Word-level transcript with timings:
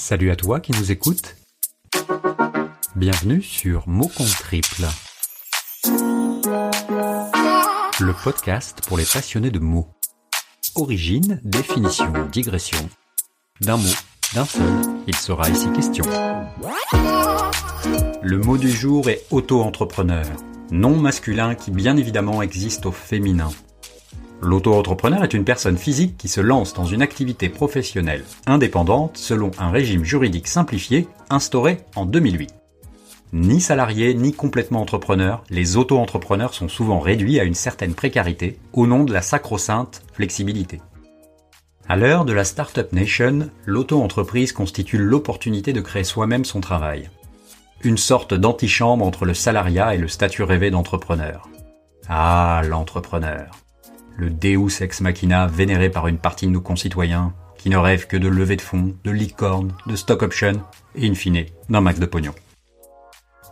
Salut 0.00 0.30
à 0.30 0.36
toi 0.36 0.60
qui 0.60 0.72
nous 0.72 0.90
écoutes. 0.90 1.36
Bienvenue 2.96 3.42
sur 3.42 3.86
Mots 3.86 4.08
compte 4.08 4.30
triple. 4.30 4.86
Le 8.00 8.24
podcast 8.24 8.80
pour 8.88 8.96
les 8.96 9.04
passionnés 9.04 9.50
de 9.50 9.58
mots. 9.58 9.88
Origine, 10.74 11.38
définition, 11.44 12.10
digression. 12.32 12.88
D'un 13.60 13.76
mot, 13.76 13.92
d'un 14.34 14.46
seul, 14.46 14.72
il 15.06 15.14
sera 15.14 15.50
ici 15.50 15.70
question. 15.70 16.06
Le 18.22 18.38
mot 18.38 18.56
du 18.56 18.70
jour 18.70 19.10
est 19.10 19.26
auto-entrepreneur, 19.30 20.24
nom 20.70 20.96
masculin 20.96 21.54
qui 21.54 21.70
bien 21.70 21.98
évidemment 21.98 22.40
existe 22.40 22.86
au 22.86 22.92
féminin. 22.92 23.50
L'auto-entrepreneur 24.42 25.22
est 25.22 25.34
une 25.34 25.44
personne 25.44 25.76
physique 25.76 26.16
qui 26.16 26.28
se 26.28 26.40
lance 26.40 26.72
dans 26.72 26.86
une 26.86 27.02
activité 27.02 27.50
professionnelle 27.50 28.24
indépendante 28.46 29.18
selon 29.18 29.50
un 29.58 29.70
régime 29.70 30.02
juridique 30.02 30.48
simplifié 30.48 31.08
instauré 31.28 31.80
en 31.94 32.06
2008. 32.06 32.54
Ni 33.34 33.60
salarié 33.60 34.14
ni 34.14 34.32
complètement 34.32 34.80
entrepreneur, 34.80 35.44
les 35.50 35.76
auto-entrepreneurs 35.76 36.54
sont 36.54 36.68
souvent 36.68 37.00
réduits 37.00 37.38
à 37.38 37.44
une 37.44 37.54
certaine 37.54 37.94
précarité 37.94 38.58
au 38.72 38.86
nom 38.86 39.04
de 39.04 39.12
la 39.12 39.20
sacro-sainte 39.20 40.02
flexibilité. 40.14 40.80
À 41.86 41.96
l'heure 41.96 42.24
de 42.24 42.32
la 42.32 42.44
Startup 42.44 42.90
Nation, 42.92 43.50
l'auto-entreprise 43.66 44.52
constitue 44.52 44.98
l'opportunité 44.98 45.74
de 45.74 45.82
créer 45.82 46.04
soi-même 46.04 46.46
son 46.46 46.60
travail. 46.60 47.10
Une 47.82 47.98
sorte 47.98 48.32
d'antichambre 48.32 49.04
entre 49.04 49.26
le 49.26 49.34
salariat 49.34 49.94
et 49.94 49.98
le 49.98 50.08
statut 50.08 50.44
rêvé 50.44 50.70
d'entrepreneur. 50.70 51.48
Ah, 52.08 52.62
l'entrepreneur 52.66 53.50
le 54.20 54.28
Deus 54.28 54.82
ex 54.82 55.00
machina 55.00 55.46
vénéré 55.46 55.88
par 55.88 56.06
une 56.06 56.18
partie 56.18 56.46
de 56.46 56.50
nos 56.50 56.60
concitoyens 56.60 57.32
qui 57.56 57.70
ne 57.70 57.78
rêvent 57.78 58.06
que 58.06 58.18
de 58.18 58.28
levée 58.28 58.56
de 58.56 58.60
fonds, 58.60 58.94
de 59.02 59.10
licorne, 59.10 59.72
de 59.86 59.96
stock 59.96 60.22
option 60.22 60.62
et 60.94 61.08
in 61.08 61.14
fine 61.14 61.46
d'un 61.70 61.80
max 61.80 61.98
de 61.98 62.04
pognon. 62.04 62.34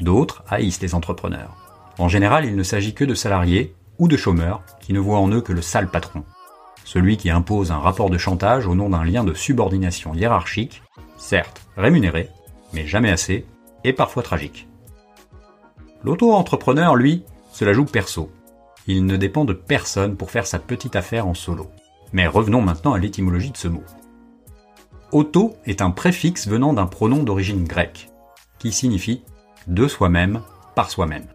D'autres 0.00 0.42
haïssent 0.48 0.80
les 0.80 0.94
entrepreneurs. 0.94 1.54
En 1.98 2.08
général, 2.08 2.46
il 2.46 2.56
ne 2.56 2.62
s'agit 2.62 2.94
que 2.94 3.04
de 3.04 3.14
salariés 3.14 3.74
ou 3.98 4.08
de 4.08 4.16
chômeurs 4.16 4.62
qui 4.80 4.94
ne 4.94 5.00
voient 5.00 5.18
en 5.18 5.30
eux 5.30 5.42
que 5.42 5.52
le 5.52 5.60
sale 5.60 5.90
patron. 5.90 6.24
Celui 6.84 7.18
qui 7.18 7.28
impose 7.28 7.70
un 7.70 7.78
rapport 7.78 8.08
de 8.08 8.18
chantage 8.18 8.66
au 8.66 8.74
nom 8.74 8.88
d'un 8.88 9.04
lien 9.04 9.22
de 9.22 9.34
subordination 9.34 10.14
hiérarchique, 10.14 10.82
certes 11.18 11.66
rémunéré, 11.76 12.30
mais 12.72 12.86
jamais 12.86 13.10
assez, 13.10 13.44
et 13.84 13.92
parfois 13.92 14.22
tragique. 14.22 14.66
L'auto-entrepreneur, 16.02 16.96
lui, 16.96 17.22
se 17.52 17.66
la 17.66 17.74
joue 17.74 17.84
perso, 17.84 18.30
il 18.86 19.06
ne 19.06 19.16
dépend 19.16 19.44
de 19.44 19.52
personne 19.52 20.16
pour 20.16 20.30
faire 20.30 20.46
sa 20.46 20.58
petite 20.58 20.96
affaire 20.96 21.26
en 21.26 21.34
solo. 21.34 21.70
Mais 22.12 22.26
revenons 22.26 22.60
maintenant 22.60 22.92
à 22.92 22.98
l'étymologie 22.98 23.50
de 23.50 23.56
ce 23.56 23.68
mot. 23.68 23.82
Auto 25.12 25.56
est 25.64 25.80
un 25.80 25.90
préfixe 25.90 26.48
venant 26.48 26.72
d'un 26.72 26.86
pronom 26.86 27.22
d'origine 27.22 27.64
grecque, 27.64 28.10
qui 28.58 28.72
signifie 28.72 29.22
de 29.66 29.88
soi-même, 29.88 30.42
par 30.74 30.90
soi-même. 30.90 31.26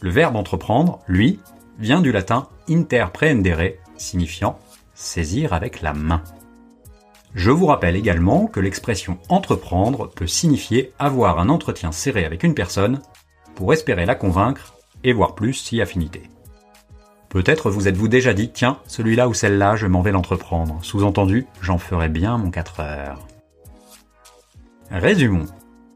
Le 0.00 0.10
verbe 0.10 0.36
entreprendre, 0.36 1.00
lui, 1.06 1.38
vient 1.78 2.00
du 2.00 2.10
latin 2.10 2.48
interprehendere, 2.68 3.74
signifiant 3.96 4.58
saisir 4.94 5.52
avec 5.52 5.82
la 5.82 5.92
main. 5.92 6.22
Je 7.34 7.50
vous 7.50 7.66
rappelle 7.66 7.96
également 7.96 8.46
que 8.46 8.60
l'expression 8.60 9.18
entreprendre 9.28 10.10
peut 10.10 10.26
signifier 10.26 10.92
avoir 10.98 11.38
un 11.38 11.48
entretien 11.48 11.92
serré 11.92 12.24
avec 12.24 12.42
une 12.42 12.54
personne 12.54 13.00
pour 13.54 13.72
espérer 13.72 14.04
la 14.04 14.14
convaincre 14.14 14.74
et 15.02 15.12
voir 15.12 15.34
plus 15.34 15.54
si 15.54 15.80
affinité. 15.80 16.22
Peut-être 17.32 17.70
vous 17.70 17.88
êtes-vous 17.88 18.08
déjà 18.08 18.34
dit, 18.34 18.50
tiens, 18.52 18.76
celui-là 18.86 19.26
ou 19.26 19.32
celle-là, 19.32 19.74
je 19.74 19.86
m'en 19.86 20.02
vais 20.02 20.12
l'entreprendre. 20.12 20.78
Sous-entendu, 20.82 21.46
j'en 21.62 21.78
ferai 21.78 22.10
bien 22.10 22.36
mon 22.36 22.50
4 22.50 22.80
heures. 22.80 23.26
Résumons. 24.90 25.46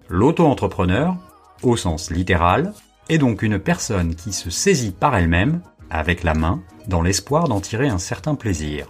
L'auto-entrepreneur, 0.08 1.14
au 1.62 1.76
sens 1.76 2.10
littéral, 2.10 2.72
est 3.10 3.18
donc 3.18 3.42
une 3.42 3.58
personne 3.58 4.14
qui 4.14 4.32
se 4.32 4.48
saisit 4.48 4.92
par 4.92 5.14
elle-même, 5.14 5.60
avec 5.90 6.22
la 6.22 6.32
main, 6.32 6.62
dans 6.88 7.02
l'espoir 7.02 7.48
d'en 7.48 7.60
tirer 7.60 7.88
un 7.88 7.98
certain 7.98 8.34
plaisir. 8.34 8.86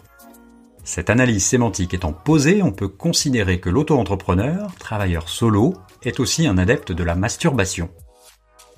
Cette 0.85 1.11
analyse 1.11 1.45
sémantique 1.45 1.95
étant 1.95 2.13
posée, 2.13 2.63
on 2.63 2.71
peut 2.71 2.87
considérer 2.87 3.59
que 3.59 3.71
l'auto-entrepreneur, 3.71 4.73
travailleur 4.79 5.29
solo, 5.29 5.75
est 6.05 6.21
aussi 6.21 6.47
un 6.47 6.59
adepte 6.59 6.93
de 6.93 7.03
la 7.03 7.17
masturbation. 7.17 7.91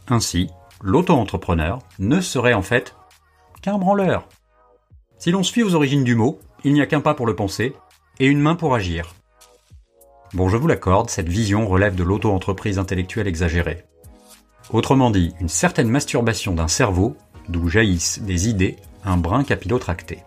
Ainsi, 0.09 0.49
l'auto-entrepreneur 0.83 1.81
ne 1.99 2.23
serait 2.23 2.55
en 2.55 2.63
fait 2.63 2.95
qu'un 3.61 3.79
branleur. 3.79 4.29
Si 5.19 5.31
l'on 5.31 5.43
suit 5.43 5.63
aux 5.63 5.75
origines 5.75 6.05
du 6.05 6.15
mot, 6.15 6.39
il 6.65 6.73
n'y 6.73 6.81
a 6.81 6.87
qu'un 6.87 7.01
pas 7.01 7.15
pour 7.15 7.27
le 7.27 7.37
penser 7.37 7.75
et 8.21 8.27
une 8.27 8.41
main 8.41 8.55
pour 8.55 8.75
agir. 8.75 9.15
Bon, 10.35 10.49
je 10.49 10.57
vous 10.57 10.67
l'accorde, 10.67 11.11
cette 11.11 11.29
vision 11.29 11.67
relève 11.67 11.95
de 11.95 12.03
l'auto-entreprise 12.03 12.79
intellectuelle 12.79 13.29
exagérée. 13.29 13.85
Autrement 14.71 15.11
dit, 15.11 15.35
une 15.41 15.49
certaine 15.49 15.89
masturbation 15.89 16.55
d'un 16.55 16.69
cerveau, 16.69 17.17
d'où 17.49 17.69
jaillissent 17.69 18.21
des 18.21 18.49
idées, 18.49 18.77
un 19.05 19.17
brin 19.17 19.43
capillotracté. 19.43 20.23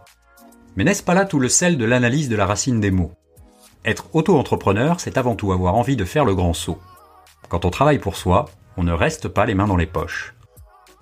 Mais 0.76 0.84
n'est-ce 0.84 1.04
pas 1.04 1.14
là 1.14 1.26
tout 1.26 1.40
le 1.40 1.50
sel 1.50 1.78
de 1.78 1.86
l'analyse 1.86 2.30
de 2.30 2.36
la 2.36 2.48
racine 2.48 2.80
des 2.80 2.92
mots? 2.92 3.12
Être 3.86 4.08
auto-entrepreneur, 4.14 5.00
c'est 5.00 5.18
avant 5.18 5.36
tout 5.36 5.52
avoir 5.52 5.76
envie 5.76 5.96
de 5.96 6.06
faire 6.06 6.26
le 6.26 6.34
grand 6.34 6.54
saut. 6.54 6.80
Quand 7.50 7.66
on 7.66 7.70
travaille 7.70 8.00
pour 8.00 8.16
soi, 8.16 8.46
on 8.78 8.84
ne 8.84 8.94
reste 8.94 9.28
pas 9.28 9.46
les 9.46 9.54
mains 9.54 9.68
dans 9.68 9.76
les 9.76 9.86
poches. 9.86 10.34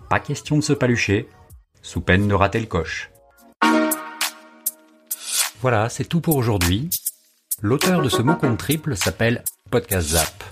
Pas 0.10 0.20
question 0.20 0.58
de 0.58 0.62
se 0.62 0.74
palucher, 0.74 1.30
sous 1.82 2.02
peine 2.02 2.28
de 2.28 2.34
rater 2.34 2.60
le 2.60 2.66
coche. 2.66 3.12
Voilà, 5.62 5.90
c'est 5.90 6.06
tout 6.06 6.22
pour 6.22 6.38
aujourd'hui. 6.38 6.90
L'auteur 7.62 8.02
de 8.02 8.10
ce 8.10 8.22
mot 8.22 8.36
compte 8.36 8.58
triple 8.58 8.96
s'appelle 8.96 9.44
Podcast 9.70 10.10
Zap. 10.10 10.44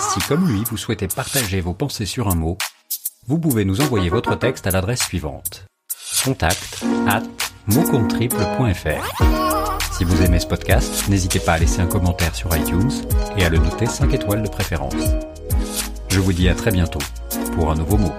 Si 0.00 0.20
comme 0.28 0.48
lui, 0.48 0.62
vous 0.70 0.76
souhaitez 0.76 1.08
partager 1.08 1.60
vos 1.60 1.74
pensées 1.74 2.06
sur 2.06 2.28
un 2.28 2.34
mot, 2.34 2.56
vous 3.26 3.38
pouvez 3.38 3.64
nous 3.64 3.80
envoyer 3.80 4.08
votre 4.08 4.36
texte 4.36 4.66
à 4.66 4.70
l'adresse 4.70 5.02
suivante. 5.02 5.66
Contact 6.24 6.84
at 7.08 7.22
Si 9.92 10.04
vous 10.04 10.22
aimez 10.22 10.40
ce 10.40 10.46
podcast, 10.46 11.08
n'hésitez 11.08 11.40
pas 11.40 11.54
à 11.54 11.58
laisser 11.58 11.80
un 11.80 11.86
commentaire 11.86 12.34
sur 12.34 12.56
iTunes 12.56 12.90
et 13.36 13.44
à 13.44 13.48
le 13.48 13.58
noter 13.58 13.86
5 13.86 14.14
étoiles 14.14 14.42
de 14.42 14.48
préférence. 14.48 14.94
Je 16.08 16.20
vous 16.20 16.32
dis 16.32 16.48
à 16.48 16.54
très 16.54 16.70
bientôt 16.70 17.00
pour 17.54 17.70
un 17.70 17.74
nouveau 17.74 17.96
mot. 17.96 18.12